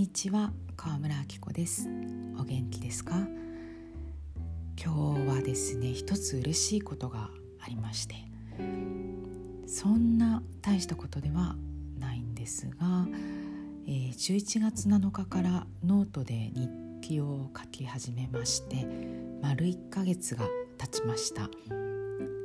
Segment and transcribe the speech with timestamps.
[0.00, 1.86] にちは川村明子です。
[2.38, 3.28] お元気ですか？
[4.82, 7.28] 今日はですね一つ嬉しいことが
[7.60, 8.14] ありまして
[9.66, 11.54] そんな大したことでは
[11.98, 13.06] ないんですが、
[13.86, 16.70] えー、11月7日からノートで日
[17.02, 18.86] 記を書き始めまして
[19.42, 20.46] 丸1ヶ月が
[20.78, 21.50] 経ちました。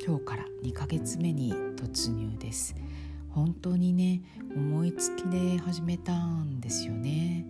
[0.05, 2.75] 今日から2ヶ月目に突入です。
[3.35, 4.21] 本当にね
[4.55, 7.45] 思いつきで始めたんですよね。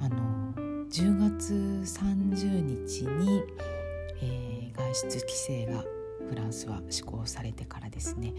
[0.00, 0.52] あの
[0.90, 3.44] 10月30日に、
[4.22, 5.84] えー、外出規制が
[6.28, 8.34] フランスは施行されてからですね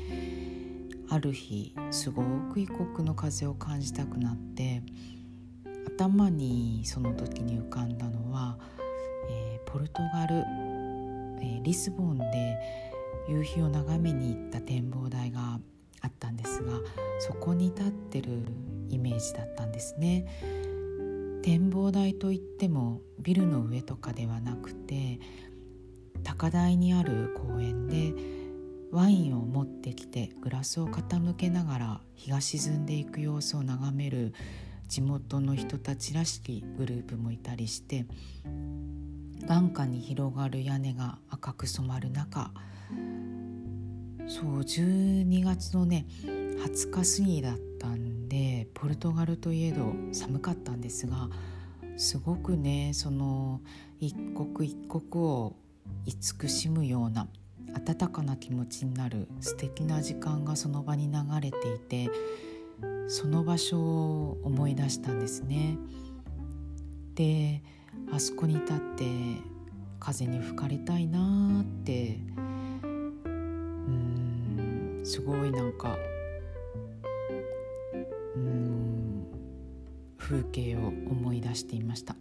[1.09, 2.23] ある日すご
[2.53, 4.83] く異国の風を感じたくなって
[5.87, 8.57] 頭にその時に浮かんだのは、
[9.29, 12.57] えー、ポルトガル、えー、リスボンで
[13.29, 15.59] 夕日を眺めに行った展望台が
[16.01, 16.79] あったんですが
[17.19, 18.43] そこに立ってる
[18.89, 20.25] イメージだったんですね。
[21.43, 25.19] 展望台といってもビルの上とかではなくて
[26.23, 28.13] 高台にある公園で
[28.91, 34.33] ワインを持ってきてグラスを傾けながら日が沈んでいく様子を眺める
[34.89, 38.05] 地元の人たちらしきグループもいたりして
[39.45, 42.51] 眼下に広がる屋根が赤く染まる中
[44.27, 51.29] そう12月のね20日過ぎだったんでポルトガルといえど寒かったんですが
[51.97, 53.61] すごくねその
[53.99, 55.55] 一刻一刻を
[56.05, 57.27] 慈しむような
[57.73, 62.09] 温かな気持ちになる素敵な時間がその場に流れていて
[63.07, 65.77] その場所を思い出したんですね。
[67.15, 67.63] で
[68.11, 69.05] あそこに立って
[69.99, 72.41] 風に吹かれたいなってう
[73.89, 74.16] ん
[75.03, 75.97] すごいなんか
[78.35, 79.27] うん
[80.17, 82.15] 風景を思い出していました。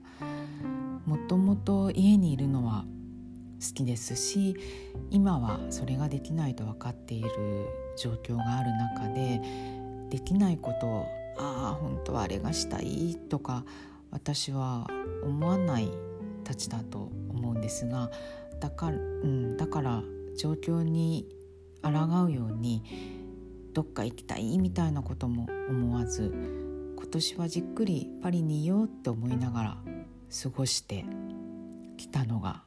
[1.06, 2.84] もともと家にいるのは
[3.61, 4.56] 好きですし
[5.11, 7.31] 今はそれができないと分かっている
[7.97, 9.41] 状況がある中で
[10.11, 11.06] できないことを
[11.39, 13.65] ああ本当はあれがしたいとか
[14.11, 14.87] 私は
[15.22, 15.91] 思わない
[16.45, 18.11] たちだと思うんですが
[18.61, 20.03] だから,、うん、だから
[20.37, 21.27] 状況に
[21.93, 22.83] 抗うように
[23.73, 26.33] どっか行きたいみたいなことも思わず
[26.97, 29.77] 今年はじっくりパリにいようって思いながら
[30.43, 31.05] 過ごして
[31.97, 32.63] きたのが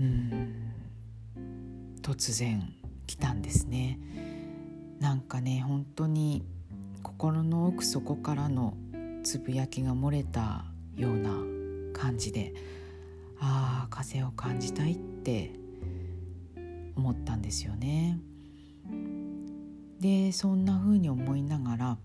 [0.00, 0.72] うん
[2.02, 2.72] 突然
[3.06, 3.98] 来たんですね。
[5.00, 6.44] なんかね本当に
[7.02, 8.76] 心の奥底からの
[9.22, 10.64] つぶやきが漏れた
[10.96, 11.30] ような
[11.92, 12.54] 感じで
[13.40, 15.50] ああ風を感じたいって
[16.96, 18.18] 思ったんですよね。
[20.00, 21.98] でそんな風に思いながら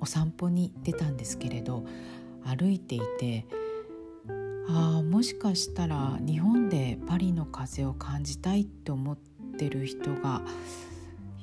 [0.00, 1.84] お散歩に出たんですけれど
[2.44, 3.46] 歩いていて
[4.68, 9.18] ああもしかしたら日本でパリの風を感じたいって思っ
[9.58, 10.42] てる人が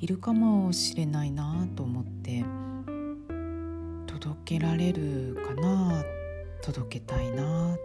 [0.00, 2.44] いるかもしれないなと思って
[4.06, 6.04] 届けられるかな
[6.62, 7.76] 届けたいな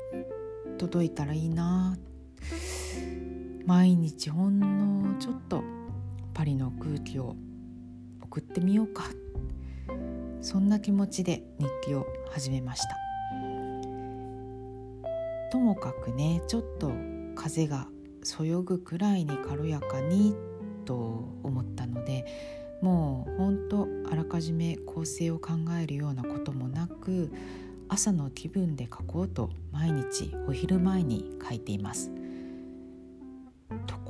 [0.77, 1.97] 届いたらいいな
[3.65, 5.63] 毎日ほんのちょっと
[6.33, 7.35] パリの空気を
[8.21, 9.03] 送ってみようか。
[10.41, 12.97] そんな気持ちで日記を始めました。
[15.51, 16.91] ともかくねちょっと
[17.35, 17.87] 風が
[18.23, 20.35] そよぐくらいに軽やかに
[20.85, 22.25] と思ったので
[22.81, 25.51] もうほんとあらかじめ構成を考
[25.81, 27.31] えるようなこともなく
[27.89, 32.11] 朝の気分で書こうと毎日お昼前に書いています。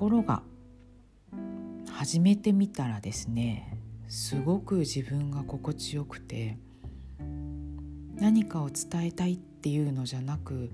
[0.10, 0.44] ろが
[1.92, 6.58] 始めてみたらですねすごく自分が心地よくて
[8.16, 10.72] 何かを伝えたいっていうのじゃなく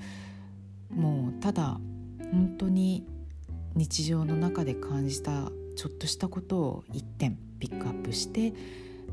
[0.90, 1.80] もうただ
[2.32, 3.06] 本当に
[3.76, 8.54] 日常の中で感じたちょっとしたことを一点ピックアップして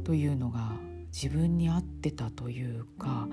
[0.05, 0.73] というのが
[1.13, 3.29] 自分に合ってたというか、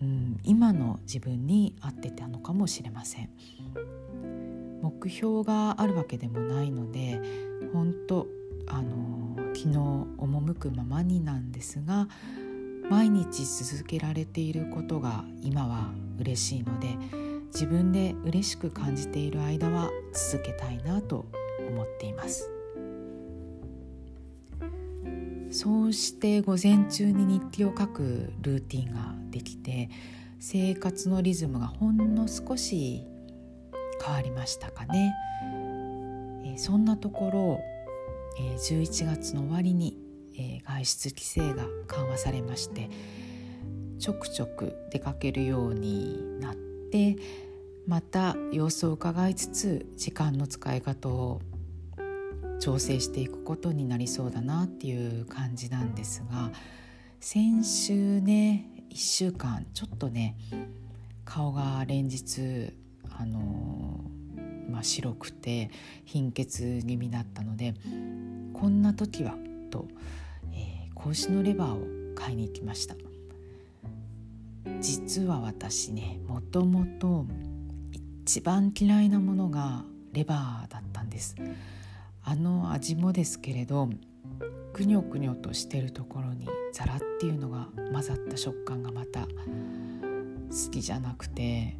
[0.00, 3.30] うん、今の自分に合ってたのかもしれません。
[4.86, 7.20] 目標があるわけでもないので
[7.72, 8.28] 本当
[8.68, 12.08] あの昨日赴くままになんですが
[12.88, 15.90] 毎日続けられていることが今は
[16.20, 16.96] 嬉しいので
[17.46, 21.26] 自分で嬉しく感じている間は続けたいなと
[21.68, 22.50] 思っています。
[25.50, 29.88] そうして午前中に日記を書くルーティンができて
[30.38, 33.06] 生活のリズムがほんの少し
[34.02, 35.14] 変わりましたかね、
[36.44, 37.60] えー、そんなところ、
[38.38, 39.98] えー、11月の終わりに、
[40.34, 42.90] えー、外出規制が緩和されまして
[43.98, 46.54] ちょくちょく出かけるようになっ
[46.90, 47.16] て
[47.86, 51.40] また様子を伺いつつ時間の使い方を
[52.58, 56.50] 調整していくことになりそうだなっていう感じなんですが
[57.20, 60.36] 先週ね1週間ちょっとね
[61.24, 62.72] 顔が連日
[63.18, 64.04] あの
[64.70, 65.70] まあ、白くて
[66.04, 67.74] 貧血気味だったので
[68.52, 69.36] こんな時は
[69.70, 69.86] と、
[70.52, 72.94] えー、子牛のレバーを買いに行きました。
[74.80, 77.26] 実は私ねもともと
[77.92, 81.36] 一番嫌いなものがレバーだったんです。
[82.22, 83.88] あの味もですけれど
[84.72, 91.76] くにょくにょとしてるところにザラっていうのが混ざった食感がまた好きじゃなくて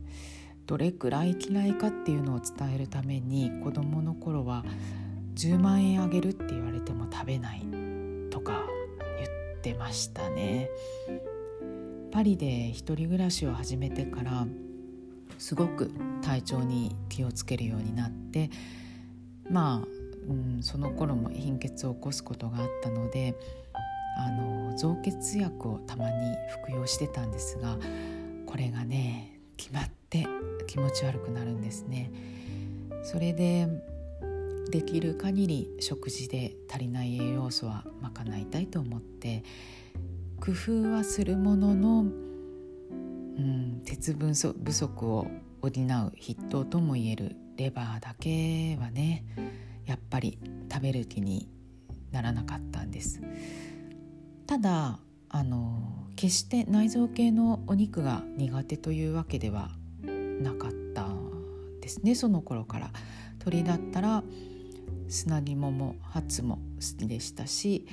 [0.67, 4.65] どれくらい嫌いかっていうのを伝えるために子どもの頃は
[5.37, 7.63] 10万円あげるって言われても食べない
[8.31, 8.67] とか
[9.19, 10.69] 言ってましたね。
[12.11, 14.47] パリで一人暮らしを始めてから
[15.39, 15.91] すごく
[16.23, 18.51] 体調に気をつけるようになって
[19.51, 19.87] まあ、
[20.29, 23.37] うん、その頃も貧血を起こすことがあったので
[24.19, 27.77] あの造血薬をたまに服用してたんですが
[28.47, 29.96] これがね決まって
[30.67, 32.11] 気持ち悪くなるんですね。
[33.03, 33.69] それで
[34.71, 39.45] できる限り食事で足りない栄養素は賄いたいと思って
[40.41, 45.29] 工夫はするものの、うん、鉄分不足を
[45.63, 49.25] 補う筆頭ともいえるレバーだけはね
[49.87, 50.39] やっぱり
[50.71, 51.49] 食べる気に
[52.11, 53.21] ならなかったんです
[54.47, 54.99] ただ
[55.29, 59.71] あの決して内臓系のお肉が苦手というわけでは
[60.41, 61.09] なかった
[61.81, 62.91] ですねその頃から。
[63.47, 64.25] 鳥だったら
[65.09, 67.87] 砂肝もハツも好きでしたし、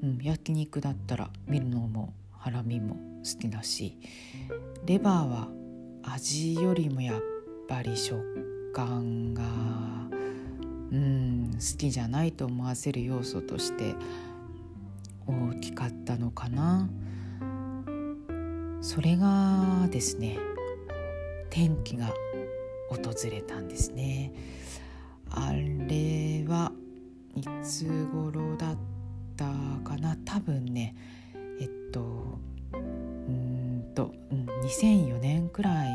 [0.00, 3.98] うん、焼肉だったら見るのもハラミも好きだし
[4.86, 5.48] レバーは
[6.04, 7.22] 味よりもやっ
[7.68, 9.42] ぱり食感が
[10.92, 13.96] うん好きじゃないと思わせる要素として
[15.26, 16.88] 大きかったのかな。
[18.80, 20.38] それがですね
[21.50, 22.12] 転機が
[22.88, 22.98] 訪
[23.30, 24.32] れたんですね。
[25.30, 26.72] あれは
[27.34, 28.76] いつ頃だっ
[29.36, 29.44] た
[29.84, 30.16] かな？
[30.24, 30.96] 多分ね
[31.60, 32.38] えっと
[32.72, 35.88] うんと、うん、2004年くらい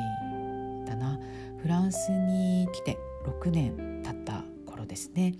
[0.85, 1.19] だな。
[1.61, 5.33] フランスに来て6年経った頃ですね。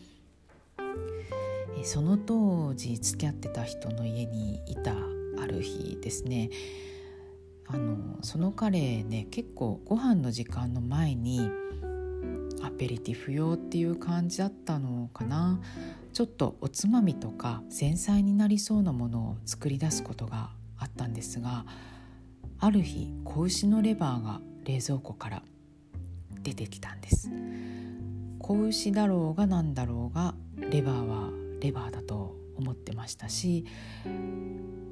[1.84, 4.96] その当時付き合ってた人の家にいた
[5.40, 6.50] ある日ですね。
[7.68, 11.50] あのその彼ね結構ご飯の時間の前に
[12.62, 15.60] アペリティ不要っていう感じだったのかな。
[16.14, 21.66] ちょっとおつまみとか前菜になりそうなものを作り出すことがあったんですが
[22.58, 25.44] ある日子牛のレバーが冷蔵庫から
[26.42, 27.30] 出てきたんです。
[28.40, 33.66] 子牛だろうが何だろうがレバーはレバーだと思ってましたし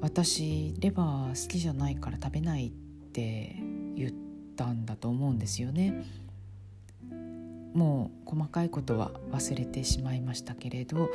[0.00, 2.70] 私レバー好きじゃないから食べないっ
[3.12, 3.56] て
[3.96, 4.12] 言っ
[4.56, 6.04] たんだと思うんですよね。
[7.74, 11.10] もう細かいことは忘れてしまいましたけれど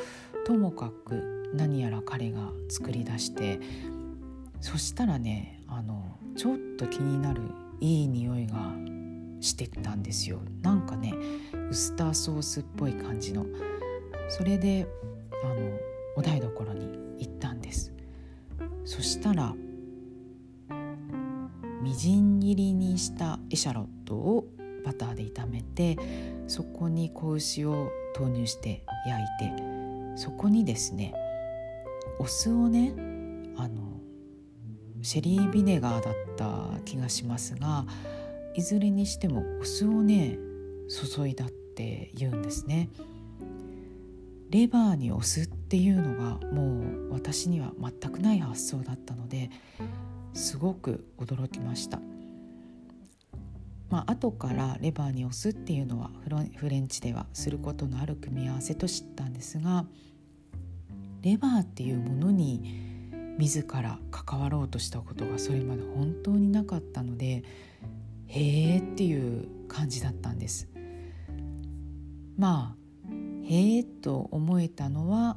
[0.46, 3.60] ともかく何やら彼が作り出して
[4.60, 7.44] そしたらねあのちょっと気になる
[7.80, 8.74] いい匂いが
[9.40, 11.14] してたんですよなんかね
[11.70, 13.46] ウスターソースっぽい感じの
[14.28, 14.86] それで
[15.44, 15.56] あの
[16.20, 17.94] お台所に行ったんです
[18.84, 19.56] そしたら
[21.82, 24.46] みじん切りにしたエシャロットを
[24.84, 25.98] バターで炒めて
[26.46, 29.64] そこに子牛を投入して焼いて
[30.18, 31.14] そこにですね
[32.20, 32.94] お酢をね
[33.56, 34.02] あの
[35.02, 37.86] シェリービネガーだった気がしますが
[38.56, 40.38] いずれにしてもお酢をね
[40.90, 42.90] 注いだって言うんですね。
[44.50, 49.52] レバーにお酢っていうのがもう私には全くない発想だったので
[50.34, 52.00] すごく驚きました。
[53.90, 56.12] まあ後からレバーにお酢っていうのは
[56.56, 59.86] フレンチではすることのある組み合わせと知ったんですが
[61.22, 62.90] レバーっていうものに
[63.40, 67.44] 自ら関わろうとしたことがそれまで本当になかったので
[68.28, 70.68] へえっていう感じだったんです。
[72.38, 72.80] まあ
[73.52, 75.36] へえと思えたのは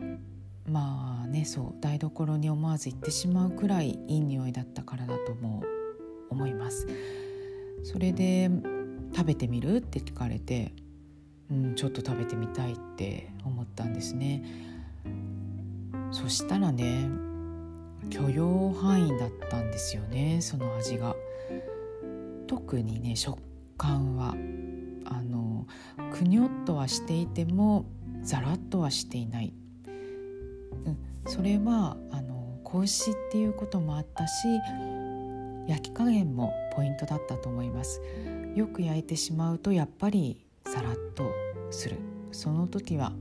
[0.67, 5.65] まあねそう台所に思わず行ってしまうくらいいい匂いだったからだとも
[6.29, 6.87] 思います。
[7.83, 8.51] それで
[9.15, 9.77] 食べてみる？
[9.77, 10.73] って聞かれて、
[11.51, 14.45] うん、ちょっと食べてみたいって思ったんですね
[16.11, 17.09] そしたらね
[18.11, 21.17] 許容範囲だったんですよねその味が。
[22.47, 23.39] 特にね食
[23.79, 24.35] 感は
[25.07, 25.67] あの
[26.13, 27.87] くにょっとはしていても
[28.23, 29.53] ザラッとはしていない、
[29.87, 34.47] うん、それはあの子牛っていうこともあったし
[35.67, 38.01] 焼き加減もポイントだったと思います。
[38.55, 41.31] よく焼いてしまうとやっぱりザラッと
[41.71, 41.97] する。
[42.33, 43.13] その時は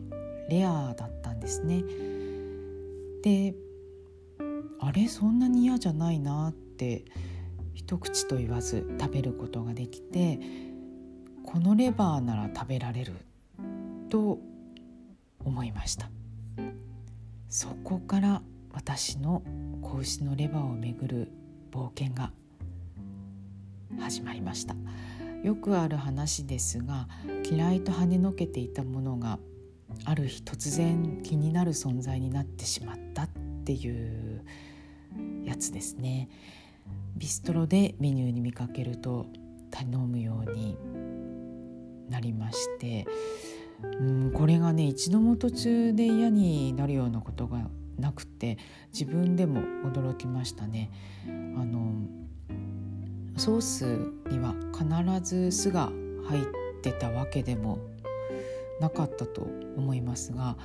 [0.50, 1.84] レアだったんですね。
[3.22, 3.56] で
[4.80, 7.06] あれそんなに嫌じゃないなって
[7.74, 10.40] 一口と言わず食べることができて
[11.46, 13.14] このレバーなら食べられる
[14.10, 14.40] と
[15.46, 16.10] 思いました。
[17.50, 19.44] そこから私の
[19.82, 21.32] 子牛のレバーをめぐる
[21.72, 22.32] 冒険が
[24.00, 24.76] 始まりました。
[25.44, 27.08] よくある話ですが
[27.50, 29.40] 嫌いと跳ねのけていたものが
[30.06, 33.30] ある日突然気になる存在になってしまったっ
[33.66, 34.46] ていう
[35.44, 36.30] やつですね。
[37.18, 39.28] ビストロでメニューに見かけると
[39.70, 40.78] 頼むように
[42.10, 43.06] なりまして
[43.84, 47.60] うんこれがね一度も途中で嫌になるようなことが
[47.98, 48.58] なくて
[48.94, 50.90] 自分でも驚きましたね。
[51.28, 51.30] あ
[51.66, 52.22] の
[53.38, 53.86] ソース
[54.30, 55.92] には必ず酢が
[56.28, 56.46] 入っ
[56.82, 57.80] てたわけでも
[58.80, 59.48] なかったと
[59.78, 60.58] 思いますが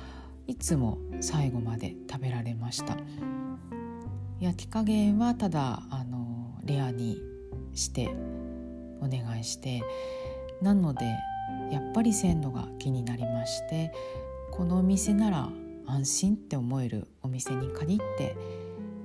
[0.47, 2.97] いつも最後まで食べられました
[4.39, 7.21] 焼き加減はただあのレアに
[7.73, 8.09] して
[9.01, 9.81] お願いして
[10.61, 11.05] なので
[11.71, 13.91] やっぱり鮮度が気になりまして
[14.51, 15.49] このお店なら
[15.85, 18.35] 安心って思えるお店に限って、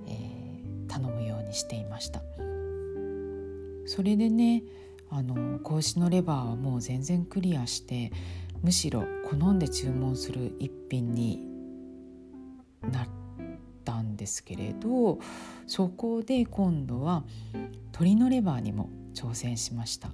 [0.07, 2.23] えー、頼むようにしていました。
[3.87, 4.63] それでね
[5.11, 8.13] あの格子のレバーはもう全然クリアして
[8.63, 11.47] むしろ好んで注文する一品に
[12.81, 13.09] なっ
[13.85, 15.19] たんですけれど
[15.67, 17.25] そこで今度は
[17.93, 20.11] 鶏のレバーにも挑戦しました。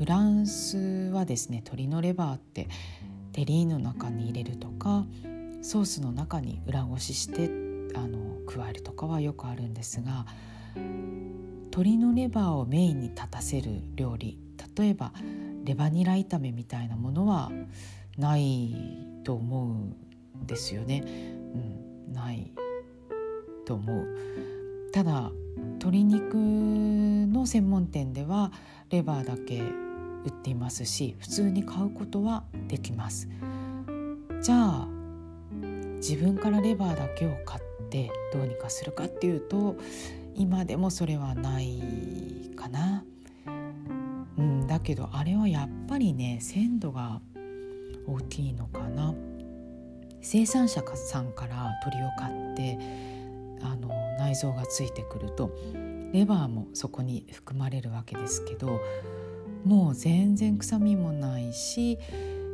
[0.00, 0.78] フランス
[1.12, 2.68] はですね鶏のレバーって
[3.34, 5.04] テリーの中に入れるとか
[5.60, 7.50] ソースの中に裏ごしして
[7.94, 10.24] あの加えるとかはよくあるんですが
[10.74, 14.38] 鶏のレバーをメインに立たせる料理
[14.74, 15.12] 例えば
[15.64, 17.52] レバニラ炒めみたいなものは
[18.16, 18.74] ない
[19.22, 21.04] と思うんですよね。
[21.04, 22.54] うん、ない
[23.66, 24.06] と思う
[24.94, 28.50] ただ鶏肉の専門店では
[28.88, 29.89] レバーだけ
[30.24, 33.28] 売っていますし普通に買うことはできます
[34.42, 34.88] じゃあ
[35.96, 39.76] 自分からレバーだけを買ってどうにかするかっていうと
[40.34, 43.04] 今でもそれはないかな。
[44.38, 47.20] うん、だけどあれはやっぱりね鮮度が
[48.06, 49.14] 大きいのかな。
[50.22, 52.78] 生産者さんから鶏を買って
[53.62, 55.50] あの内臓がついてくると
[56.12, 58.80] レバーもそこに含まれるわけですけど
[59.64, 61.98] もう全然臭みもないし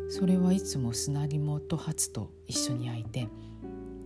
[0.08, 3.28] それはいつも砂肝とハツと一緒に焼いて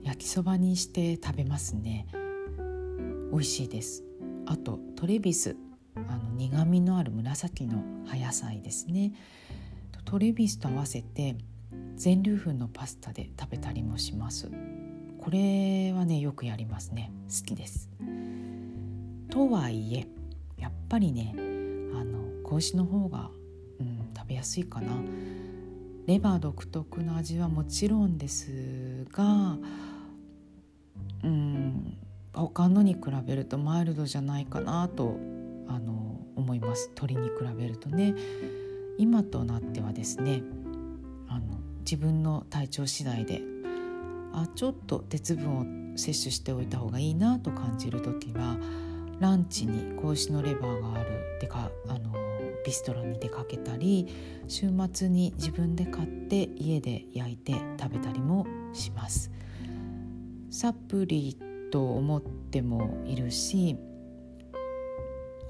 [0.02, 2.06] 焼きそばにして食べますね。
[3.30, 4.02] 美味しいです。
[4.46, 5.56] あとトレビス
[5.94, 9.12] あの苦みのある紫の葉野菜ですね。
[10.04, 11.36] トレビスと合わせて
[11.96, 14.50] 全粒粉のパスタで食べたりもします。
[15.20, 17.12] これはねよくやりますね。
[17.28, 17.90] 好きです。
[19.28, 20.06] とはいえ
[20.56, 21.34] やっぱりね
[22.50, 23.30] 子牛の方が、
[23.78, 24.92] うん、食べやすいかな。
[26.06, 29.56] レバー独特の味はもちろんですが
[31.22, 31.96] うん
[32.32, 35.16] 他のに比べるとマイルドじゃないかなと
[35.68, 36.88] あの思います。
[36.88, 38.14] 鶏に比べるとね。
[38.98, 40.42] 今となってはですね
[41.28, 43.40] あの自分の体調次第で
[44.32, 48.58] あちょっと鉄分を摂取しておいた方がいいなと感じる時は
[49.20, 51.38] ランチに子牛のレバーがある。
[51.40, 52.29] でかあの
[52.64, 54.06] ビストロに出かけたり
[54.48, 59.30] 週末に自分で買って家で焼いて食べたりもします。
[60.50, 61.38] サプリ
[61.70, 63.76] と思ってもいるし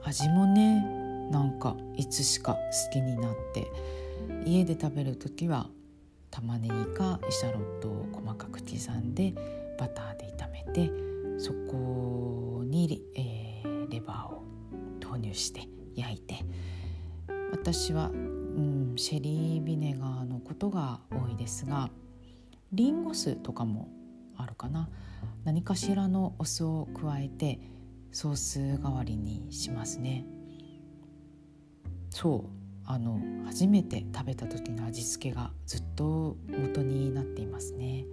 [0.04, 0.84] 味もね
[1.30, 3.66] なんかいつしか好きになって
[4.44, 5.68] 家で食べる時は
[6.30, 9.34] 玉ねぎかエシャロットを細かく刻んで
[9.78, 10.90] バターで炒めて
[11.38, 14.44] そこに、えー、レバーを
[15.00, 15.62] 投入して
[15.94, 16.36] 焼いて
[17.62, 21.90] 私は、うん、シェリービネガーのことが多いですが
[22.72, 23.90] リンゴ酢とかも
[24.38, 24.88] あるかな。
[25.44, 27.58] 何かしらのお酢を加えて
[28.12, 30.24] ソース代わりにしますね。
[32.08, 32.60] そう。
[32.86, 38.06] あの初めて食べた時の味付けがずっと元になっていますね。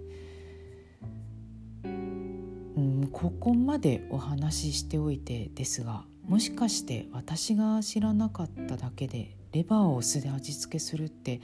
[1.84, 11.40] うん、ここまでお話ししておいてですがもしかして私が知らなかっただけでレバーをお酢で味付けするって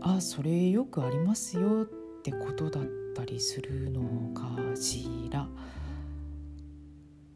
[0.00, 1.86] あそれよくありますよっ
[2.22, 4.02] てことだったりするの
[4.34, 5.48] かしら。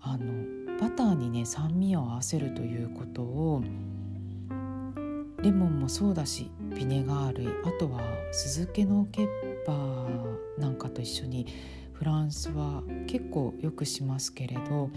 [0.00, 3.62] あのバターにね酸味を合わせるということを
[5.42, 8.00] レモンもそうだしビネガー類あとは
[8.32, 9.28] 酢漬けのケッ
[9.66, 11.46] パーなんかと一緒に
[11.92, 14.90] フランスは結構よくしますけれど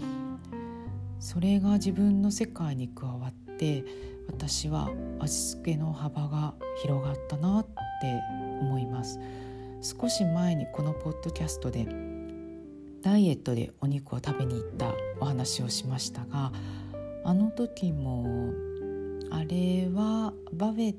[1.20, 3.84] それが自分の世界に加わってて
[4.26, 4.90] 私は
[5.20, 7.70] 味付けの幅が広がったなって
[8.60, 9.20] 思います。
[9.80, 11.86] 少し前にこのポッドキャストで
[13.02, 16.52] ダイエットでお肉を食べに行ったお話をしましたが
[17.24, 18.52] あの時も
[19.30, 20.94] あれはバベッ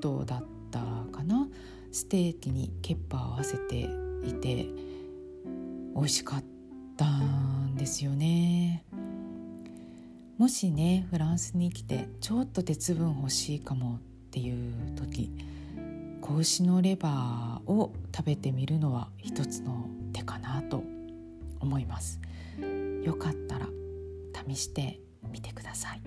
[0.00, 0.80] トだった
[1.12, 1.48] かな？
[1.92, 3.88] ステーキにケッパーを合わせて
[4.24, 4.66] いて
[5.94, 6.44] 美味しかっ
[6.96, 8.84] たんですよね。
[10.36, 14.00] もしねフランスに来てちょっと鉄分欲しいかもっ
[14.32, 15.30] ていう時
[16.20, 20.82] 子牛のレバーを食べてみるのは一つの手かなと
[21.60, 22.18] 思います。
[23.04, 23.68] よかったら
[24.48, 25.00] 試して
[25.30, 26.00] みてください。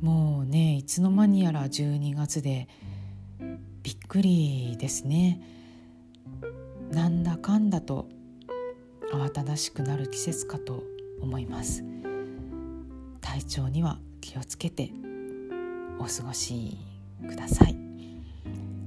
[0.00, 2.68] もうねいつの間にやら12月で
[3.82, 5.42] びっくりですね。
[6.90, 8.08] なんだかんだと
[9.12, 10.84] 慌ただしくなる季節かと
[11.20, 11.84] 思います。
[13.20, 14.90] 体調には気をつけて
[15.98, 16.76] お過ごし
[17.28, 17.76] ください。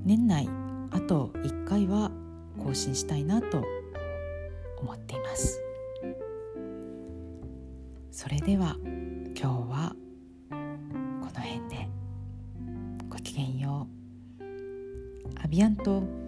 [0.05, 0.49] 年内
[0.91, 2.11] あと1回は
[2.57, 3.63] 更新したいなと
[4.81, 5.61] 思っています。
[8.11, 9.95] それでは今日は
[10.49, 11.87] この辺で。
[13.09, 13.87] ごきげんよ
[14.39, 14.43] う。
[15.43, 16.18] アビアント。